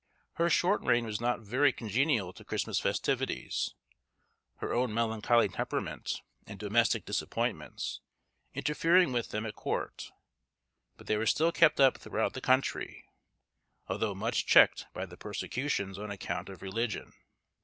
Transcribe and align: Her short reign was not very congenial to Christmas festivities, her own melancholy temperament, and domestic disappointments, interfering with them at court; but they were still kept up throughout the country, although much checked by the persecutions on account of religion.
Her 0.33 0.49
short 0.49 0.81
reign 0.81 1.05
was 1.05 1.21
not 1.21 1.41
very 1.41 1.71
congenial 1.71 2.33
to 2.33 2.43
Christmas 2.43 2.79
festivities, 2.79 3.75
her 4.55 4.73
own 4.73 4.95
melancholy 4.95 5.47
temperament, 5.47 6.23
and 6.47 6.57
domestic 6.57 7.05
disappointments, 7.05 7.99
interfering 8.55 9.11
with 9.11 9.29
them 9.29 9.45
at 9.45 9.53
court; 9.53 10.09
but 10.97 11.05
they 11.05 11.17
were 11.17 11.27
still 11.27 11.51
kept 11.51 11.79
up 11.79 11.99
throughout 11.99 12.33
the 12.33 12.41
country, 12.41 13.05
although 13.87 14.15
much 14.15 14.47
checked 14.47 14.87
by 14.91 15.05
the 15.05 15.17
persecutions 15.17 15.99
on 15.99 16.09
account 16.09 16.49
of 16.49 16.63
religion. 16.63 17.13